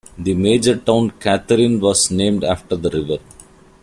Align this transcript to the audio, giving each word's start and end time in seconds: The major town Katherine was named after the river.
The 0.17 0.33
major 0.33 0.77
town 0.77 1.11
Katherine 1.19 1.79
was 1.79 2.09
named 2.09 2.43
after 2.43 2.75
the 2.75 2.89
river. 2.89 3.17